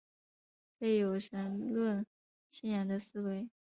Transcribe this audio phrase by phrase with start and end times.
[0.79, 2.07] 非有神论
[2.49, 3.47] 信仰的思维。